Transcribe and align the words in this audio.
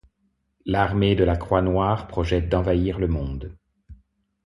L'Armée 0.65 1.13
de 1.13 1.23
la 1.23 1.37
Croix 1.37 1.61
noire 1.61 2.07
projette 2.07 2.49
d'envahir 2.49 2.97
le 2.97 3.07
monde. 3.07 3.55